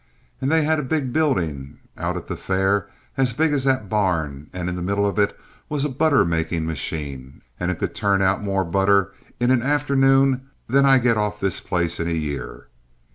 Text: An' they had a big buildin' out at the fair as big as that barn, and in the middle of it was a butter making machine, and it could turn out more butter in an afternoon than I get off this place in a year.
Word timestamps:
An' 0.41 0.49
they 0.49 0.63
had 0.63 0.79
a 0.79 0.81
big 0.81 1.13
buildin' 1.13 1.77
out 1.95 2.17
at 2.17 2.25
the 2.25 2.35
fair 2.35 2.89
as 3.17 3.33
big 3.33 3.53
as 3.53 3.65
that 3.65 3.87
barn, 3.87 4.49
and 4.51 4.67
in 4.67 4.75
the 4.75 4.81
middle 4.81 5.05
of 5.05 5.19
it 5.19 5.39
was 5.69 5.85
a 5.85 5.89
butter 5.89 6.25
making 6.25 6.65
machine, 6.65 7.43
and 7.59 7.69
it 7.69 7.77
could 7.77 7.93
turn 7.93 8.19
out 8.19 8.41
more 8.41 8.65
butter 8.65 9.13
in 9.39 9.51
an 9.51 9.61
afternoon 9.61 10.49
than 10.67 10.87
I 10.87 10.97
get 10.97 11.17
off 11.17 11.39
this 11.39 11.61
place 11.61 11.99
in 11.99 12.07
a 12.07 12.13
year. 12.13 12.65